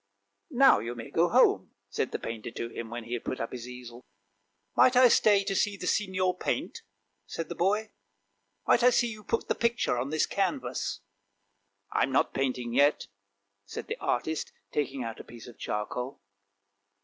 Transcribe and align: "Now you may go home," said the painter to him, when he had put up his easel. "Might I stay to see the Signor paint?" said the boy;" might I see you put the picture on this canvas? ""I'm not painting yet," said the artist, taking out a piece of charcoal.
"Now 0.49 0.79
you 0.79 0.95
may 0.95 1.11
go 1.11 1.29
home," 1.29 1.75
said 1.87 2.11
the 2.11 2.17
painter 2.17 2.49
to 2.49 2.69
him, 2.71 2.89
when 2.89 3.03
he 3.03 3.13
had 3.13 3.23
put 3.23 3.39
up 3.39 3.51
his 3.51 3.67
easel. 3.67 4.03
"Might 4.75 4.95
I 4.95 5.07
stay 5.09 5.43
to 5.43 5.55
see 5.55 5.77
the 5.77 5.85
Signor 5.85 6.35
paint?" 6.39 6.81
said 7.27 7.49
the 7.49 7.53
boy;" 7.53 7.91
might 8.67 8.81
I 8.81 8.89
see 8.89 9.11
you 9.11 9.23
put 9.23 9.47
the 9.47 9.53
picture 9.53 9.99
on 9.99 10.09
this 10.09 10.25
canvas? 10.25 11.01
""I'm 11.91 12.11
not 12.11 12.33
painting 12.33 12.73
yet," 12.73 13.05
said 13.67 13.85
the 13.85 13.99
artist, 13.99 14.51
taking 14.71 15.03
out 15.03 15.19
a 15.19 15.23
piece 15.23 15.45
of 15.47 15.59
charcoal. 15.59 16.19